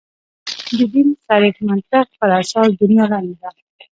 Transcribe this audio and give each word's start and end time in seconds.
د 0.77 0.79
دین 0.93 1.09
صریح 1.27 1.55
منطق 1.67 2.07
پر 2.19 2.29
اساس 2.41 2.67
دنیا 2.81 3.05
لنډه 3.11 3.35
ده. 3.55 3.61